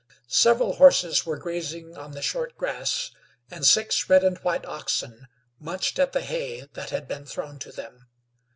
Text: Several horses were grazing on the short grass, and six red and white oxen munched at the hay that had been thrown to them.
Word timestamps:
Several 0.25 0.77
horses 0.77 1.27
were 1.27 1.37
grazing 1.37 1.95
on 1.95 2.13
the 2.13 2.23
short 2.23 2.57
grass, 2.57 3.11
and 3.51 3.63
six 3.63 4.09
red 4.09 4.23
and 4.23 4.39
white 4.39 4.65
oxen 4.65 5.27
munched 5.59 5.99
at 5.99 6.11
the 6.11 6.21
hay 6.21 6.67
that 6.73 6.89
had 6.89 7.07
been 7.07 7.23
thrown 7.27 7.59
to 7.59 7.71
them. 7.71 8.07